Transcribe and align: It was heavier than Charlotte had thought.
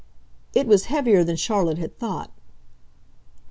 It 0.55 0.65
was 0.65 0.85
heavier 0.85 1.23
than 1.23 1.35
Charlotte 1.35 1.77
had 1.77 1.95
thought. 1.95 2.33